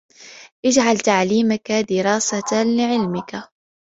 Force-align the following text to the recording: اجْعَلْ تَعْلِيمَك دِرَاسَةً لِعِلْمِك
اجْعَلْ 0.65 0.97
تَعْلِيمَك 0.97 1.71
دِرَاسَةً 1.71 2.63
لِعِلْمِك 2.63 3.43